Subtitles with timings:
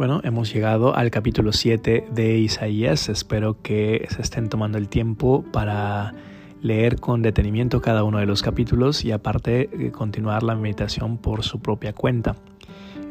[0.00, 3.10] Bueno, hemos llegado al capítulo 7 de Isaías.
[3.10, 6.14] Espero que se estén tomando el tiempo para
[6.62, 11.42] leer con detenimiento cada uno de los capítulos y aparte eh, continuar la meditación por
[11.42, 12.36] su propia cuenta.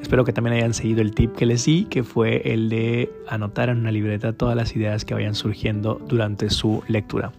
[0.02, 3.70] Espero que también hayan seguido el tip que les di, que fue el de anotar
[3.70, 7.34] en una libreta todas las ideas que vayan surgiendo durante su lectura.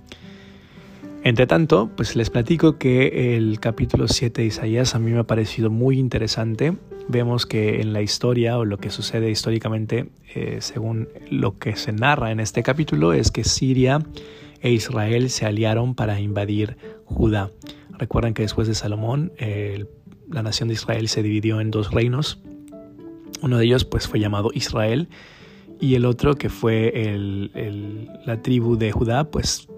[1.25, 5.25] Entre tanto, pues les platico que el capítulo 7 de Isaías a mí me ha
[5.25, 6.75] parecido muy interesante.
[7.11, 11.93] Vemos que en la historia o lo que sucede históricamente, eh, según lo que se
[11.93, 13.99] narra en este capítulo, es que Siria
[14.61, 17.51] e Israel se aliaron para invadir Judá.
[17.99, 19.33] Recuerden que después de Salomón,
[20.31, 22.39] la nación de Israel se dividió en dos reinos.
[23.43, 25.09] Uno de ellos pues fue llamado Israel
[25.81, 26.93] y el otro que fue
[28.25, 29.69] la tribu de Judá pues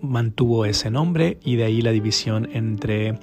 [0.00, 3.18] mantuvo ese nombre y de ahí la división entre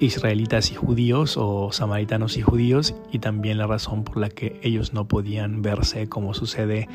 [0.00, 4.92] israelitas y judíos o samaritanos y judíos y también la razón por la que ellos
[4.92, 6.88] no podían verse como sucede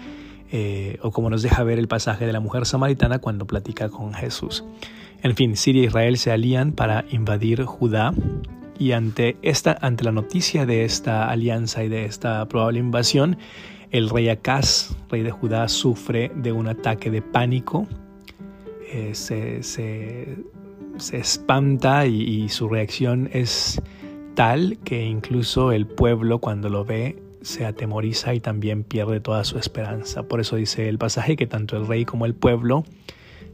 [0.52, 4.13] eh, o como nos deja ver el pasaje de la mujer samaritana cuando platica con
[4.13, 4.63] Jesús.
[5.23, 8.13] En fin, Siria e Israel se alían para invadir Judá
[8.77, 13.38] y ante, esta, ante la noticia de esta alianza y de esta probable invasión,
[13.91, 17.88] el rey Acaz, rey de Judá, sufre de un ataque de pánico
[18.93, 20.27] eh, se,
[21.09, 23.81] espanta y, su reacción es
[24.35, 29.58] tal que incluso el pueblo cuando lo ve se atemoriza y también pierde toda su
[29.58, 30.23] esperanza.
[30.23, 32.83] Por eso dice el pasaje que tanto el rey como el pueblo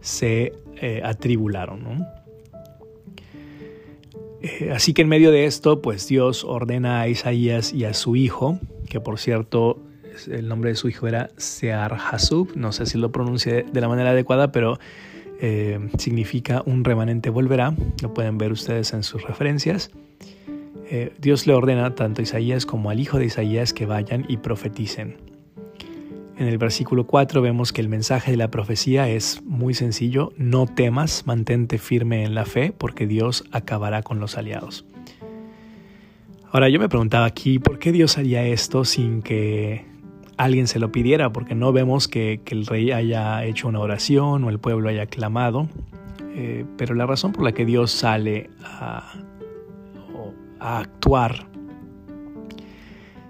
[0.01, 2.05] se eh, atribularon.
[4.41, 8.15] Eh, así que en medio de esto, pues Dios ordena a Isaías y a su
[8.15, 9.81] hijo, que por cierto
[10.25, 11.97] el nombre de su hijo era Sear
[12.55, 14.79] no sé si lo pronuncie de la manera adecuada, pero
[15.39, 19.91] eh, significa un remanente volverá, lo pueden ver ustedes en sus referencias.
[20.89, 24.37] Eh, Dios le ordena tanto a Isaías como al hijo de Isaías que vayan y
[24.37, 25.17] profeticen.
[26.37, 30.67] En el versículo 4 vemos que el mensaje de la profecía es muy sencillo, no
[30.67, 34.85] temas, mantente firme en la fe, porque Dios acabará con los aliados.
[36.51, 39.85] Ahora yo me preguntaba aquí, ¿por qué Dios haría esto sin que
[40.37, 44.49] alguien se lo pidiera, porque no vemos que, el rey haya hecho una oración o
[44.49, 45.67] el pueblo haya clamado.
[46.35, 49.13] Eh, pero la razón por la que Dios sale a,
[50.59, 51.47] a actuar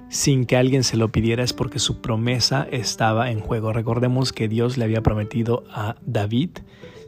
[0.09, 3.73] sin que alguien se lo pidiera es porque su promesa estaba en juego.
[3.73, 6.51] Recordemos que Dios le había prometido a David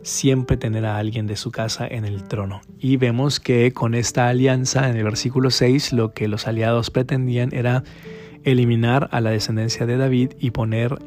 [0.03, 2.61] siempre tener a alguien de su casa en el trono.
[2.79, 7.53] Y vemos que con esta alianza en el versículo 6 lo que los aliados pretendían
[7.53, 7.83] era
[8.43, 10.97] eliminar a la descendencia de David y poner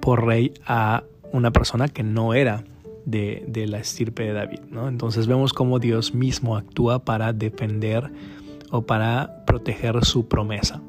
[0.00, 2.64] por rey a una persona que no era
[3.04, 4.60] de, la estirpe de David.
[4.70, 4.88] ¿no?
[4.88, 8.10] Entonces vemos cómo Dios mismo actúa para defender
[8.70, 10.82] o para proteger su promesa,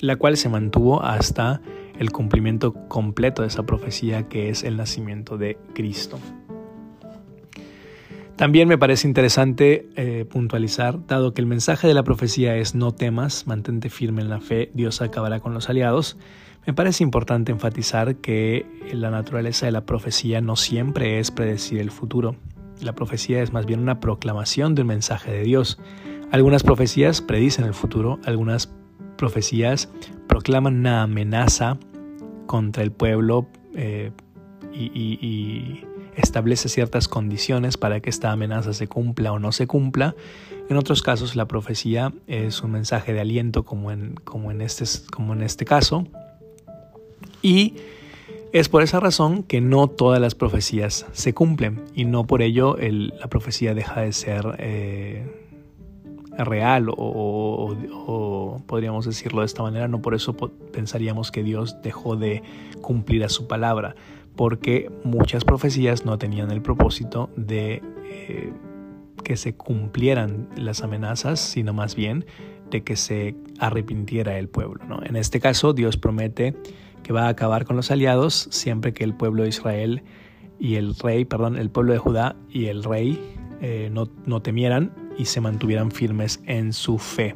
[0.00, 1.60] la cual se mantuvo hasta
[1.98, 6.18] el cumplimiento completo de esa profecía que es el nacimiento de Cristo.
[8.36, 12.90] También me parece interesante eh, puntualizar, dado que el mensaje de la profecía es no
[12.90, 16.16] temas, mantente firme en la fe, Dios acabará con los aliados,
[16.66, 21.92] me parece importante enfatizar que la naturaleza de la profecía no siempre es predecir el
[21.92, 22.34] futuro.
[22.80, 25.78] La profecía es más bien una proclamación de un mensaje de Dios.
[26.32, 28.72] Algunas profecías predicen el futuro, algunas
[29.16, 29.90] profecías
[30.26, 31.78] proclaman una amenaza
[32.46, 34.10] contra el pueblo eh,
[34.72, 35.84] y
[36.16, 40.14] establece ciertas condiciones para que esta amenaza se cumpla o no se cumpla.
[40.68, 44.84] En otros casos la profecía es un mensaje de aliento como en, como en, este,
[45.10, 46.06] como en este caso.
[47.42, 47.74] Y
[48.52, 52.76] es por esa razón que no todas las profecías se cumplen y no por ello
[52.78, 55.44] la profecía deja de ser eh,
[56.38, 56.94] real o,
[58.06, 62.42] o, podríamos decirlo de esta manera, no por eso pensaríamos que Dios dejó de
[62.80, 63.94] cumplir a su palabra
[64.36, 68.52] porque muchas profecías no tenían el propósito de eh,
[69.22, 72.26] que se cumplieran las amenazas, sino más bien
[72.70, 74.84] de que se arrepintiera el pueblo.
[74.86, 75.00] ¿no?
[75.04, 76.54] En este caso, Dios promete
[77.02, 80.02] que va a acabar con los aliados siempre que el pueblo de Israel
[80.58, 83.20] y el rey, perdón, el pueblo de Judá y el rey
[83.60, 87.34] eh, no, no temieran y se mantuvieran firmes en su fe.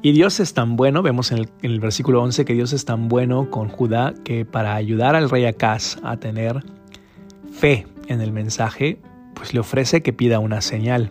[0.00, 3.50] Y Dios es tan bueno, vemos en el, versículo 11 que Dios es tan bueno
[3.50, 6.62] con Judá que para ayudar al rey Acaz a tener
[7.52, 8.98] fe en el mensaje,
[9.34, 11.10] pues le ofrece que pida una señal.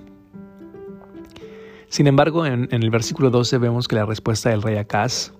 [1.89, 5.34] Sin embargo, en, el versículo 12 vemos que la respuesta del rey Acaz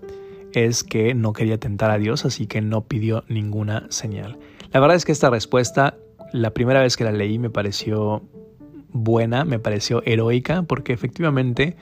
[0.52, 4.38] es que no quería tentar a Dios, así que no pidió ninguna señal.
[4.74, 5.96] La verdad es que esta respuesta,
[6.34, 8.24] la primera vez que la leí me pareció
[8.90, 11.78] buena, me pareció heroica, porque efectivamente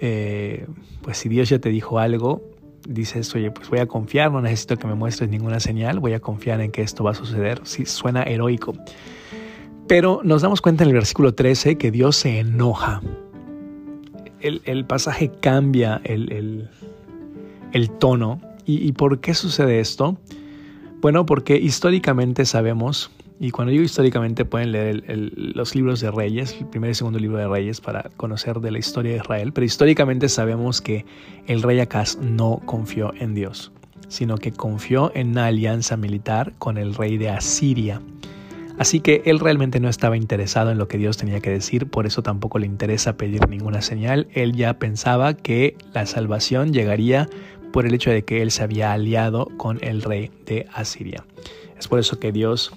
[0.00, 0.66] eh,
[1.02, 2.42] pues si Dios ya te dijo algo,
[2.88, 6.20] dices, oye, pues voy a confiar, no necesito que me muestres ninguna señal, voy a
[6.20, 7.60] confiar en que esto va a suceder.
[7.64, 8.74] Sí, suena heroico.
[9.88, 13.00] Pero nos damos cuenta en el versículo 13 que Dios se enoja.
[14.40, 16.68] El, pasaje cambia el,
[17.98, 18.40] tono.
[18.64, 20.18] ¿Y por qué sucede esto?
[21.00, 26.66] Bueno, porque históricamente sabemos y cuando digo históricamente pueden leer los libros de Reyes, el
[26.66, 30.28] primer y segundo libro de Reyes para conocer de la historia de Israel, pero históricamente
[30.28, 31.04] sabemos que
[31.46, 33.72] el rey Acaz no confió en Dios,
[34.08, 38.00] sino que confió en una alianza militar con el rey de Asiria.
[38.78, 42.06] Así que él realmente no estaba interesado en lo que Dios tenía que decir, por
[42.06, 44.28] eso tampoco le interesa pedir ninguna señal.
[44.32, 47.28] Él ya pensaba que la salvación llegaría
[47.72, 51.24] por el hecho de que él se había aliado con el rey de Asiria.
[51.78, 52.72] Es por eso que Dios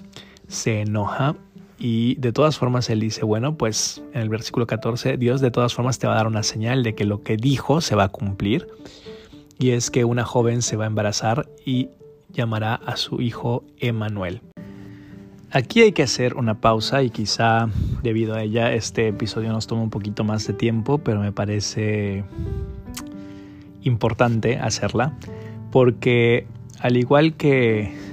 [0.50, 1.36] se enoja
[1.78, 5.72] y de todas formas él dice, bueno, pues en el versículo 14, Dios de todas
[5.72, 8.08] formas te va a dar una señal de que lo que dijo se va a
[8.08, 8.68] cumplir.
[9.58, 11.88] Y es que una joven se va a embarazar y
[12.32, 14.42] llamará a su hijo Emanuel.
[15.52, 17.68] Aquí hay que hacer una pausa y quizá
[18.02, 22.24] debido a ella este episodio nos toma un poquito más de tiempo, pero me parece
[23.82, 25.16] importante hacerla
[25.72, 26.46] porque
[26.78, 28.09] al igual que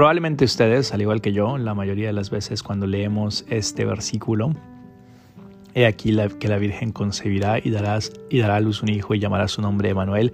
[0.00, 4.54] probablemente ustedes, al igual que yo, la mayoría de las veces cuando leemos este versículo,
[5.74, 9.18] he aquí que la Virgen concebirá y, darás, y dará a luz un hijo y
[9.18, 10.32] llamará su nombre Emanuel,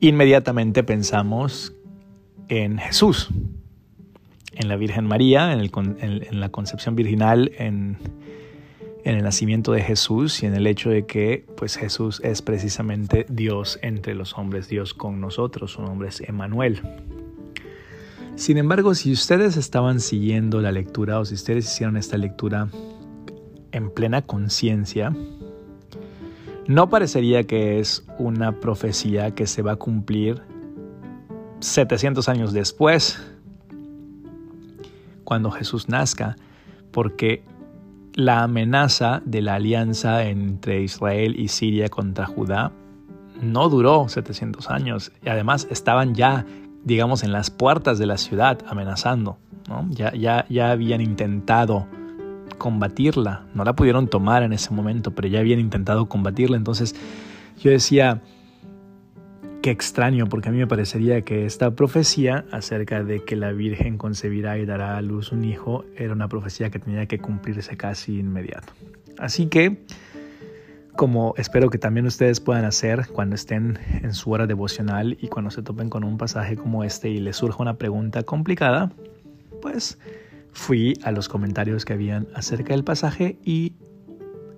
[0.00, 1.72] inmediatamente pensamos
[2.48, 3.28] en Jesús,
[4.56, 7.98] en la Virgen María, en, la concepción virginal, en,
[9.04, 13.26] en, el nacimiento de Jesús y en el hecho de que pues Jesús es precisamente
[13.28, 16.82] Dios entre los hombres, Dios con nosotros, su nombre es Emanuel.
[18.38, 22.68] Sin embargo, si ustedes estaban siguiendo la lectura o si ustedes hicieron esta lectura
[23.72, 25.12] en plena conciencia,
[26.68, 30.40] no parecería que es una profecía que se va a cumplir
[31.58, 33.20] 700 años después,
[35.24, 36.36] cuando Jesús nazca,
[36.92, 37.42] porque
[38.14, 42.70] la amenaza de la alianza entre Israel y Siria contra Judá
[43.42, 46.46] no duró 700 años y además estaban ya
[46.84, 49.38] digamos, en las puertas de la ciudad amenazando.
[49.90, 51.86] Ya, ya, ya habían intentado
[52.56, 56.56] combatirla, no la pudieron tomar en ese momento, pero ya habían intentado combatirla.
[56.56, 56.94] Entonces
[57.58, 58.22] yo decía,
[59.62, 63.98] qué extraño, porque a mí me parecería que esta profecía acerca de que la Virgen
[63.98, 68.18] concebirá y dará a luz un hijo era una profecía que tenía que cumplirse casi
[68.18, 68.72] inmediato.
[69.18, 69.84] Así que
[70.98, 75.52] como espero que también ustedes puedan hacer cuando estén en su hora devocional y cuando
[75.52, 78.90] se topen con un pasaje como este y les surja una pregunta complicada,
[79.62, 79.96] pues
[80.50, 83.74] fui a los comentarios que habían acerca del pasaje y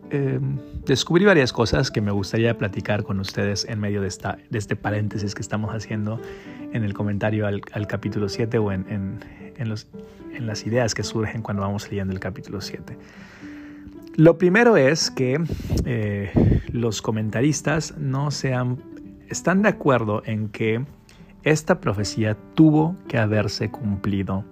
[0.09, 0.57] em,
[0.87, 4.77] descubrí varias cosas que me gustaría platicar con ustedes en medio de, esta, de este
[4.77, 6.23] paréntesis que estamos haciendo
[6.73, 8.87] en el comentario al, capítulo 7 o en,
[9.59, 9.89] en, los,
[10.33, 12.97] en las ideas que surgen cuando vamos leyendo el capítulo 7.
[14.21, 15.43] Lo primero es que
[15.87, 16.31] eh,
[16.71, 18.77] los comentaristas no sean,
[19.31, 20.85] están de acuerdo en que
[21.43, 24.45] esta profecía tuvo que haberse cumplido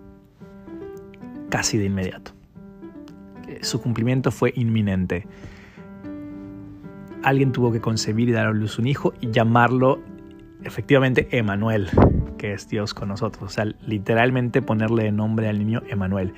[1.51, 2.31] casi de inmediato.
[3.61, 5.27] Su cumplimiento fue inminente.
[7.23, 10.01] Alguien tuvo que concebir y dar a luz un hijo y llamarlo
[10.65, 11.91] efectivamente Emanuel,
[12.39, 13.45] que es Dios con nosotros.
[13.45, 16.33] O sea, literalmente ponerle nombre al niño Emanuel.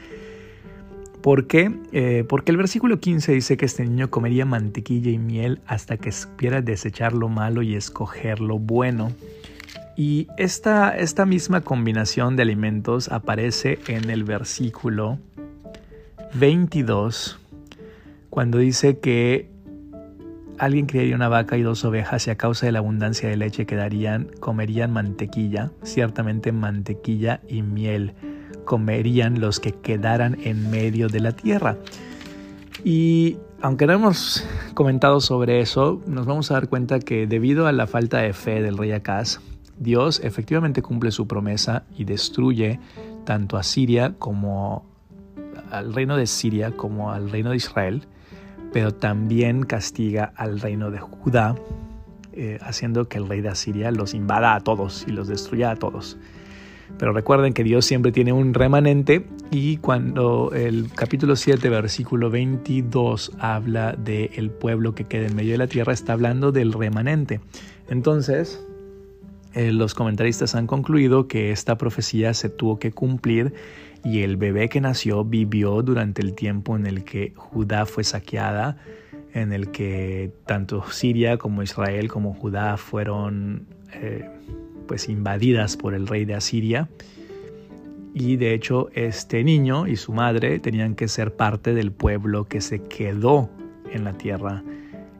[1.22, 1.70] ¿Por qué?
[1.92, 6.12] Eh, porque el versículo 15 dice que este niño comería mantequilla y miel hasta que
[6.12, 9.12] supiera desechar lo malo y escoger lo bueno.
[9.96, 15.18] Y esta, esta misma combinación de alimentos aparece en el versículo
[16.34, 17.38] 22,
[18.30, 19.50] cuando dice que
[20.56, 23.66] alguien criaría una vaca y dos ovejas y a causa de la abundancia de leche
[23.66, 28.14] que darían, comerían mantequilla, ciertamente mantequilla y miel
[28.64, 31.76] comerían los que quedaran en medio de la tierra.
[32.84, 37.72] Y aunque no hemos comentado sobre eso, nos vamos a dar cuenta que debido a
[37.72, 39.40] la falta de fe del rey Acaz,
[39.78, 42.80] Dios efectivamente cumple su promesa y destruye
[43.24, 44.84] tanto a Siria como
[45.70, 48.06] al reino de Siria como al reino de Israel,
[48.72, 51.54] pero también castiga al reino de Judá,
[52.32, 55.76] eh, haciendo que el rey de Asiria los invada a todos y los destruya a
[55.76, 56.16] todos.
[56.98, 63.32] Pero recuerden que Dios siempre tiene un remanente y cuando el capítulo 7, versículo 22
[63.38, 67.40] habla del el pueblo que queda en medio de la tierra, está hablando del remanente.
[67.88, 68.64] Entonces,
[69.54, 73.52] eh, los comentaristas han concluido que esta profecía se tuvo que cumplir
[74.04, 78.76] y el bebé que nació vivió durante el tiempo en el que Judá fue saqueada,
[79.34, 84.28] en el que tanto Siria como Israel como Judá fueron eh,
[84.90, 86.88] pues invadidas por el rey de Asiria
[88.12, 92.60] y de hecho este niño y su madre tenían que ser parte del pueblo que
[92.60, 93.48] se quedó
[93.92, 94.64] en la tierra,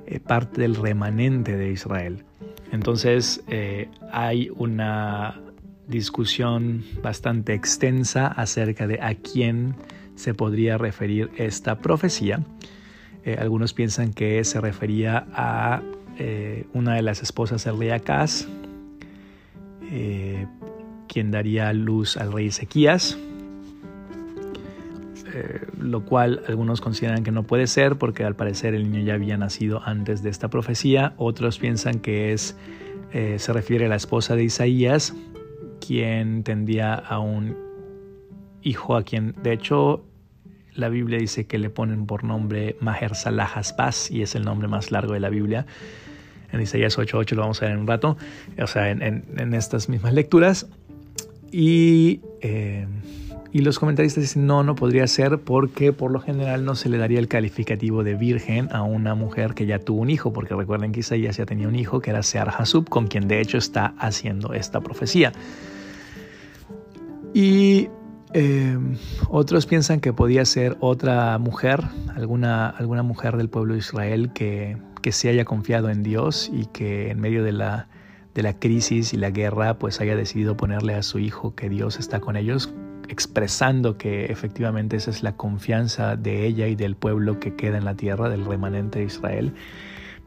[0.09, 2.25] eh, parte del remanente de Israel.
[2.73, 5.41] Entonces eh, hay una
[5.87, 9.77] discusión bastante extensa acerca de a quién
[10.17, 12.43] se podría referir esta profecía.
[13.25, 15.81] Eh, algunos piensan que se refería a
[16.75, 18.47] una de las esposas del rey Acaz,
[21.09, 23.19] quien daría luz al rey Ezequías,
[25.33, 29.15] eh, lo cual algunos consideran que no puede ser porque al parecer el niño ya
[29.15, 32.57] había nacido antes de esta profecía, otros piensan que es,
[33.13, 35.15] eh, se refiere a la esposa de Isaías,
[35.85, 37.57] quien tendría a un
[38.63, 40.05] hijo a quien de hecho
[40.75, 43.51] la Biblia dice que le ponen por nombre Maher Salah
[44.11, 45.67] y es el nombre más largo de la Biblia.
[46.53, 48.17] En Isaías 8.8 lo vamos a ver en un rato,
[48.61, 50.67] o sea, en, estas mismas lecturas.
[51.53, 52.87] Eh,
[53.53, 56.99] y, los comentaristas dicen, no, no podría ser porque por lo general no se le
[56.99, 60.93] daría el calificativo de virgen a una mujer que ya tuvo un hijo, porque recuerden
[60.93, 63.95] que Isaías ya tenía un hijo que era Sear Hasub, con quien de hecho está
[63.99, 65.33] haciendo esta profecía.
[67.35, 67.89] Y
[68.33, 68.79] eh,
[69.29, 71.83] otros piensan que podía ser otra mujer,
[72.15, 76.67] alguna, alguna mujer del pueblo de Israel que, que se haya confiado en Dios y
[76.67, 77.89] que en medio de la
[78.35, 81.99] de la crisis y la guerra, pues haya decidido ponerle a su hijo que Dios
[81.99, 82.73] está con ellos,
[83.09, 87.85] expresando que efectivamente esa es la confianza de ella y del pueblo que queda en
[87.85, 89.53] la tierra, del remanente de Israel.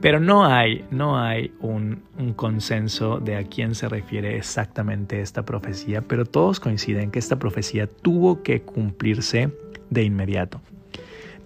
[0.02, 5.46] Pero no hay, no hay un, un, consenso de a quién se refiere exactamente esta
[5.46, 9.52] profecía, pero todos coinciden que esta profecía tuvo que cumplirse
[9.90, 10.60] de inmediato.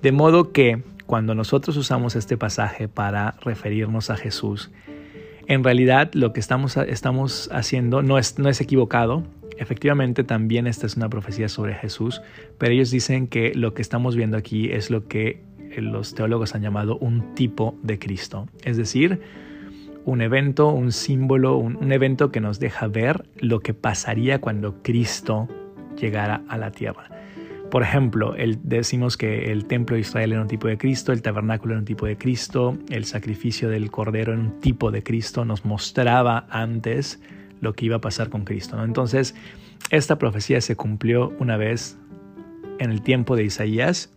[0.02, 4.70] De modo que cuando nosotros usamos este pasaje para referirnos a Jesús,
[5.48, 9.24] en realidad lo que estamos, estamos haciendo no es, no es equivocado.
[9.58, 12.22] Efectivamente, también esta es una profecía sobre Jesús,
[12.58, 15.42] pero ellos dicen que lo que estamos viendo aquí es lo que
[15.78, 18.48] los teólogos han llamado un tipo de Cristo.
[18.64, 19.22] Es decir,
[20.04, 24.84] un evento, un símbolo, un, un evento que nos deja ver lo que pasaría cuando
[24.84, 25.48] Cristo
[25.96, 27.17] llegara a la tierra.
[27.70, 28.34] Por ejemplo,
[28.64, 31.86] decimos que el templo de Israel era un tipo de Cristo, el tabernáculo era un
[31.86, 37.20] tipo de Cristo, el sacrificio del cordero era un tipo de Cristo, nos mostraba antes
[37.60, 38.82] lo que iba a pasar con Cristo.
[38.82, 39.36] Entonces,
[39.90, 41.98] esta profecía se cumplió una vez
[42.80, 44.14] en el tiempo de Isaías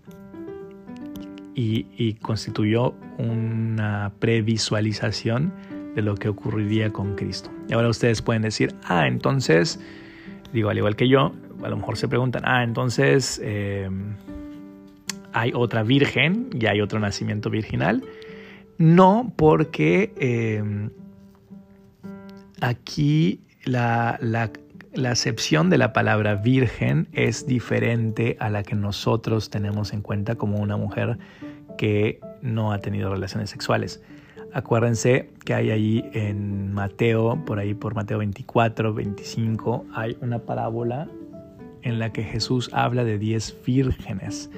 [1.56, 5.52] y, y constituyó una previsualización
[5.96, 7.50] de lo que ocurriría con Cristo.
[7.68, 9.80] Y ahora ustedes pueden decir, ah, entonces,
[10.52, 14.14] digo, al igual que yo, a lo mejor se preguntan, ah, entonces em,
[15.32, 18.02] hay otra virgen y hay otro nacimiento virginal.
[18.78, 20.90] No, porque em,
[22.60, 24.50] aquí la, la,
[24.94, 30.36] la acepción de la palabra virgen es diferente a la que nosotros tenemos en cuenta
[30.36, 31.18] como una mujer
[31.76, 34.02] que no ha tenido relaciones sexuales.
[34.52, 41.08] Acuérdense que hay ahí en Mateo, por ahí por Mateo 24, 25, hay una parábola
[41.82, 44.50] en la que Jesús habla de diez vírgenes.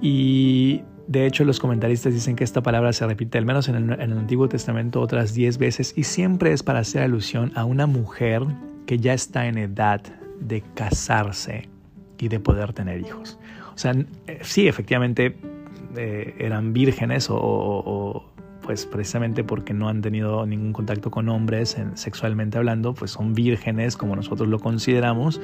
[0.00, 4.12] Y de hecho los comentaristas dicen que esta palabra se repite al menos en el,
[4.12, 8.42] Antiguo Testamento otras diez veces y siempre es para hacer alusión a una mujer
[8.86, 10.00] que ya está en edad
[10.40, 11.68] de casarse
[12.18, 13.38] y de poder tener hijos.
[13.74, 13.94] O sea,
[14.26, 15.36] eh, sí, efectivamente
[15.96, 18.24] eh, eran vírgenes o,
[18.62, 23.96] pues precisamente porque no han tenido ningún contacto con hombres sexualmente hablando, pues son vírgenes
[23.96, 25.40] como nosotros lo consideramos,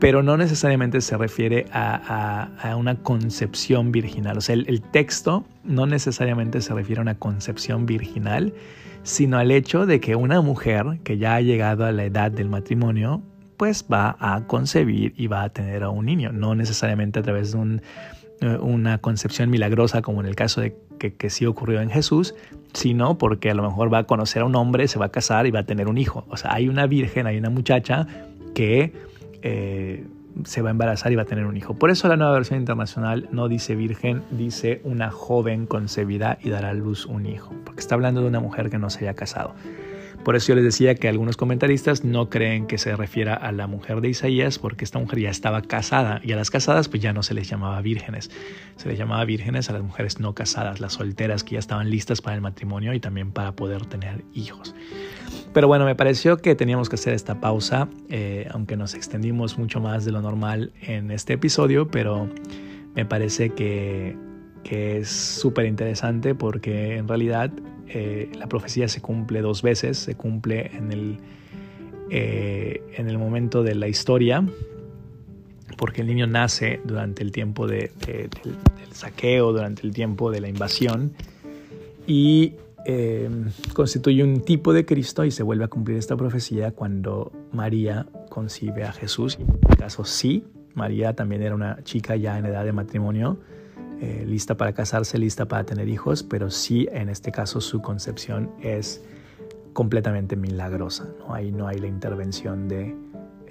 [0.00, 4.38] pero no necesariamente se refiere a, una concepción virginal.
[4.38, 8.54] O sea, el, texto no necesariamente se refiere a una concepción virginal,
[9.02, 12.48] sino al hecho de que una mujer que ya ha llegado a la edad del
[12.48, 13.22] matrimonio,
[13.56, 17.52] pues va a concebir y va a tener a un niño, no necesariamente a través
[17.52, 17.80] de
[18.40, 22.34] eh, una concepción milagrosa como en el caso de que, que, sí ocurrió en Jesús,
[22.72, 25.46] sino porque a lo mejor va a conocer a un hombre, se va a casar
[25.46, 26.24] y va a tener un hijo.
[26.28, 28.06] O sea, hay una virgen, hay una muchacha
[28.54, 28.92] que
[29.42, 30.04] eh,
[30.44, 31.74] se va a embarazar y va a tener un hijo.
[31.74, 36.70] Por eso la nueva versión internacional no dice virgen, dice una joven concebida y dará
[36.70, 39.54] a luz un hijo, porque está hablando de una mujer que no se haya casado.
[40.24, 43.66] Por eso yo les decía que algunos comentaristas no creen que se refiera a la
[43.66, 47.12] mujer de Isaías porque esta mujer ya estaba casada y a las casadas pues ya
[47.12, 48.30] no se les llamaba vírgenes,
[48.76, 52.20] se les llamaba vírgenes a las mujeres no casadas, las solteras que ya estaban listas
[52.20, 54.74] para el matrimonio y también para poder tener hijos.
[55.54, 59.80] Pero bueno, me pareció que teníamos que hacer esta pausa, eh, aunque nos extendimos mucho
[59.80, 62.28] más de lo normal en este episodio, pero
[62.94, 64.16] me parece que,
[64.62, 67.50] que es súper interesante porque en realidad
[67.88, 71.18] eh, la profecía se cumple dos veces, se cumple en el,
[72.10, 74.44] eh, en el momento de la historia,
[75.76, 78.30] porque el niño nace durante el tiempo de, del,
[78.92, 81.12] saqueo, durante el tiempo de la invasión,
[82.06, 82.54] y
[82.84, 83.28] eh,
[83.74, 88.84] constituye un tipo de Cristo y se vuelve a cumplir esta profecía cuando María concibe
[88.84, 89.38] a Jesús.
[89.38, 93.38] En este caso sí, María también era una chica ya en edad de matrimonio,
[94.00, 98.50] eh, lista para casarse, lista para tener hijos, pero sí en este caso su concepción
[98.60, 99.02] es
[99.72, 101.08] completamente milagrosa.
[101.18, 101.34] ¿no?
[101.34, 102.96] Ahí no hay la intervención de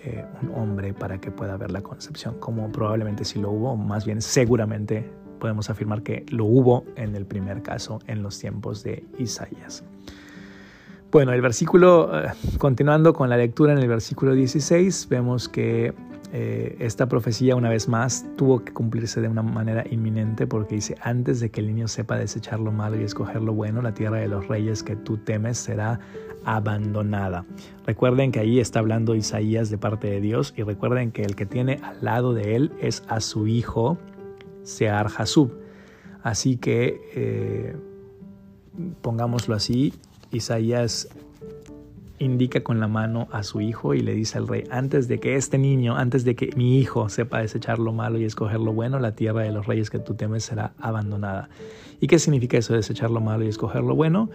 [0.04, 4.06] eh, un hombre para que pueda ver la concepción, como probablemente sí lo hubo, más
[4.06, 9.06] bien seguramente podemos afirmar que lo hubo en el primer caso en los tiempos de
[9.18, 9.84] Isaías.
[11.12, 15.94] Bueno, el versículo, eh, continuando con la lectura en el versículo 16, vemos que
[16.34, 20.96] eh, esta profecía una vez más tuvo que cumplirse de una manera inminente porque dice,
[21.01, 24.17] antes de que el niño sepa desechar lo malo y escoger lo bueno, la tierra
[24.17, 26.00] de los reyes que tú temes será
[26.43, 27.46] abandonada.
[27.86, 31.46] Recuerden que ahí está hablando Isaías de parte de Dios y recuerden que el que
[31.46, 33.98] tiene al lado de él es a su hijo,
[34.63, 35.51] Sear Hasub.
[36.24, 37.75] Así que, eh,
[39.01, 39.93] pongámoslo así,
[40.31, 41.07] Isaías
[42.20, 45.36] indica con la mano a su hijo y le dice al rey, antes de que
[45.36, 49.00] este niño, antes de que mi hijo sepa desechar lo malo y escoger lo bueno,
[49.00, 51.50] la tierra de los reyes que tú temes será abandonada.
[52.00, 54.30] ¿Y qué significa eso, desechar lo malo y escoger lo bueno?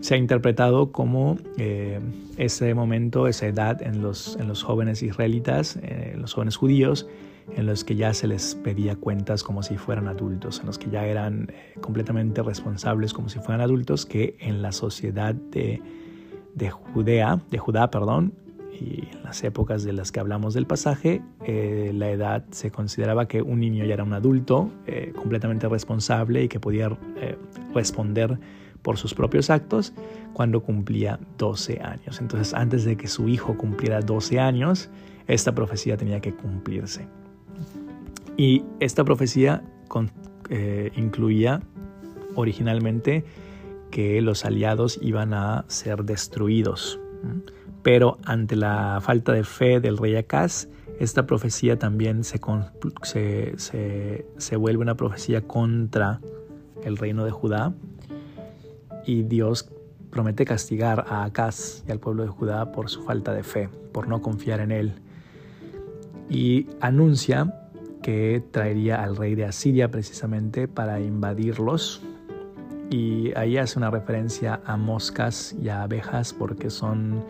[0.00, 1.98] Se ha interpretado como eh,
[2.36, 7.06] ese momento, esa edad en los, en los jóvenes israelitas, eh, en los jóvenes judíos,
[7.56, 10.90] en los que ya se les pedía cuentas como si fueran adultos, en los que
[10.90, 15.80] ya eran eh, completamente responsables como si fueran adultos, que en la sociedad de
[16.54, 18.34] de Judea, de Judá, perdón,
[18.80, 23.26] y en las épocas de las que hablamos del pasaje, eh, la edad se consideraba
[23.26, 27.36] que un niño ya era un adulto eh, completamente responsable y que podía eh,
[27.72, 28.38] responder
[28.82, 29.94] por sus propios actos
[30.32, 32.20] cuando cumplía 12 años.
[32.20, 34.90] Entonces, antes de que su hijo cumpliera 12 años,
[35.26, 37.06] esta profecía tenía que cumplirse.
[38.36, 39.62] Y esta profecía
[40.96, 41.62] incluía
[42.34, 43.24] originalmente
[43.94, 46.98] que los aliados iban a ser destruidos.
[47.84, 50.66] Pero ante la falta de fe del rey Acaz,
[50.98, 52.40] esta profecía también se,
[53.56, 56.20] se, vuelve una profecía contra
[56.82, 57.72] el reino de Judá
[59.06, 59.70] y Dios
[60.10, 64.08] promete castigar a Acaz y al pueblo de Judá por su falta de fe, por
[64.08, 64.94] no confiar en él.
[66.28, 67.70] Y anuncia
[68.02, 72.02] que traería al rey de Asiria precisamente para invadirlos
[72.90, 77.24] y ahí hace una referencia a moscas y a abejas porque son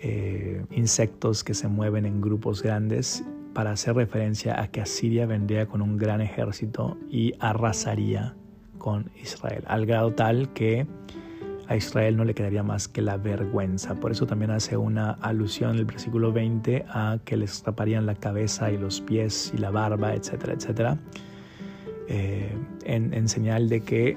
[0.00, 5.66] eh, insectos que se mueven en grupos grandes para hacer referencia a que Asiria vendría
[5.66, 8.34] con un gran ejército y arrasaría
[8.78, 10.86] con Israel, al grado tal que
[11.68, 13.94] a Israel no le quedaría más que la vergüenza.
[13.94, 18.16] Por eso también hace una alusión en el versículo 20 a que les taparían la
[18.16, 20.98] cabeza y los pies y la barba, etcétera, etcétera,
[22.08, 22.52] eh,
[22.84, 24.16] en señal de que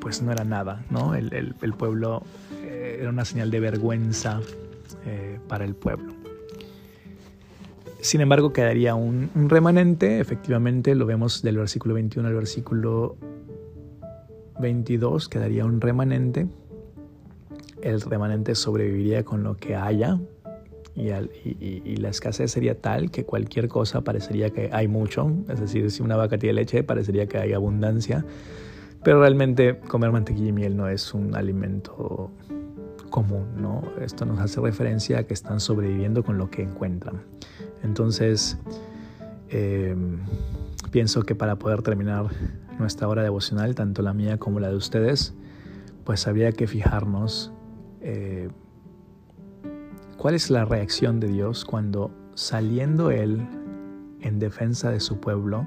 [0.00, 1.14] pues no era nada, ¿no?
[1.14, 2.22] El, pueblo
[2.62, 4.40] eh, era una señal de vergüenza
[5.06, 6.14] eh, para el pueblo.
[8.00, 13.16] Sin embargo, quedaría un, remanente, efectivamente, lo vemos del versículo 21 al versículo
[14.58, 16.46] 22, quedaría un remanente.
[17.82, 20.18] El remanente sobreviviría con lo que haya,
[20.96, 21.10] y,
[21.60, 26.02] y, la escasez sería tal que cualquier cosa parecería que hay mucho, es decir, si
[26.02, 28.24] una vaca tiene leche parecería que hay abundancia,
[29.02, 32.30] pero realmente comer mantequilla y miel no es un alimento
[33.10, 33.82] común, ¿no?
[34.00, 37.22] Esto nos hace referencia a que están sobreviviendo con lo que encuentran.
[37.82, 38.58] Entonces,
[39.48, 40.18] em,
[40.90, 42.26] pienso que para poder terminar
[42.78, 45.34] nuestra hora devocional, tanto la mía como la de ustedes,
[46.04, 47.52] pues habría que fijarnos
[48.00, 48.48] eh,
[50.16, 53.46] cuál es la reacción de Dios cuando saliendo Él
[54.20, 55.66] en defensa de su pueblo,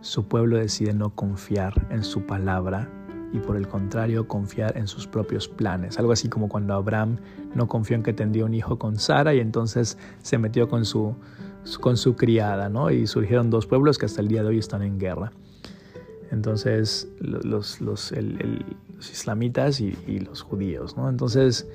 [0.00, 2.88] su pueblo decide no confiar en su palabra
[3.32, 5.98] y por el contrario confiar en sus propios planes.
[5.98, 7.18] Algo así como cuando Abraham
[7.54, 11.14] no confió en que tendría un hijo con Sara y entonces se metió con su,
[11.80, 12.90] con su criada, ¿no?
[12.90, 15.32] Y surgieron dos pueblos que hasta el día de hoy están en guerra.
[16.30, 18.12] Entonces los, los,
[19.00, 21.08] islamitas y, los judíos, ¿no?
[21.08, 21.68] Entonces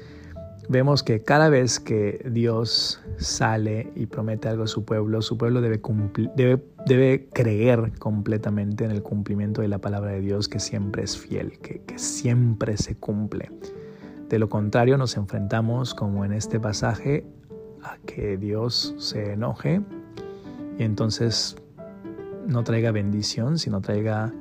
[0.70, 5.62] vemos que cada vez que Dios sale y promete algo a su pueblo, su pueblo
[5.62, 5.82] debe,
[6.36, 11.18] debe, debe creer completamente en el cumplimiento de la palabra de Dios que siempre es
[11.18, 13.50] fiel, que, que siempre se cumple.
[14.30, 17.26] De lo contrario, nos enfrentamos, como en este pasaje,
[17.84, 19.82] a que Dios se enoje
[20.80, 21.56] y entonces
[22.48, 24.34] no traiga bendición, sino traiga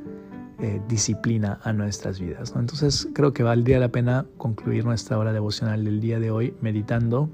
[0.60, 2.54] eh, disciplina a nuestras vidas.
[2.56, 7.28] Entonces creo que valdría la pena concluir nuestra hora devocional del día de hoy meditando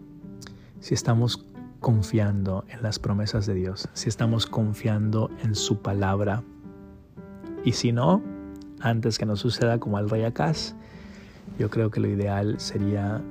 [0.80, 1.44] si estamos
[1.80, 6.42] confiando en las promesas de Dios, si estamos confiando en su palabra.
[7.64, 8.22] Y si no,
[8.80, 10.74] antes que nos suceda como al rey Acaz,
[11.59, 13.22] yo creo que lo ideal sería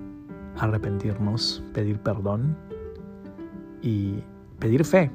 [0.57, 2.55] arrepentirnos, pedir perdón
[3.81, 4.23] y
[4.59, 5.11] pedir fe.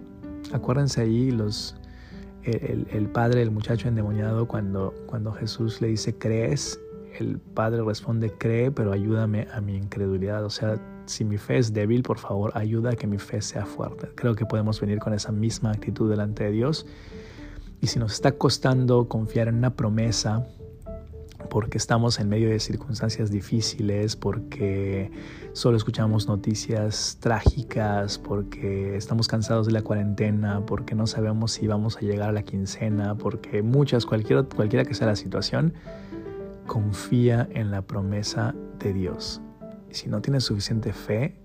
[0.53, 1.77] Acuérdense ahí los
[2.45, 6.81] el, padre del muchacho endemoniado cuando, cuando Jesús le dice, ¿crees?
[7.19, 10.45] El padre responde, cree, pero ayúdame a mi incredulidad.
[10.45, 13.65] O sea, si mi fe es débil, por favor, ayuda a que mi fe sea
[13.67, 14.09] fuerte.
[14.15, 16.87] Creo que podemos venir con esa misma actitud delante de Dios.
[17.81, 20.47] Y si nos está costando confiar en una promesa,
[21.55, 25.13] porque estamos en medio de circunstancias difíciles, porque
[25.53, 31.97] solo escuchamos noticias trágicas, porque estamos cansados de la cuarentena, porque no sabemos si vamos
[31.97, 35.75] a llegar a la quincena, porque muchas, cualquiera, cualquiera que sea la situación,
[36.67, 39.41] confía en la promesa de Dios.
[39.93, 41.37] Si no tienes suficiente fe,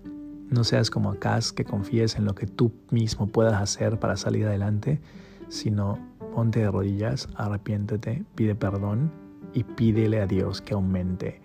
[0.48, 4.44] no seas como acá, que confíes en lo que tú mismo puedas hacer para salir
[4.46, 5.00] adelante,
[5.48, 6.00] sino
[6.34, 11.40] ponte de rodillas, arrepiéntete, pide perdón y pídele a Dios que aumente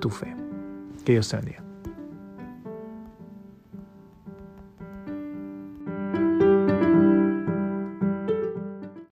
[0.00, 0.34] tu fe.
[1.04, 1.67] Que Dios te bendiga.